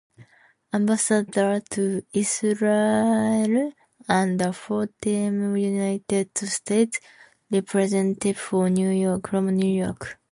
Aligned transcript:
Ambassador 0.73 1.59
to 1.73 1.83
Israel 2.11 3.71
and 4.09 4.41
a 4.41 4.51
four-term 4.51 5.55
United 5.55 6.35
States 6.35 6.99
Representative 7.51 8.35
from 8.37 8.73
New 8.73 8.89
York. 9.69 10.17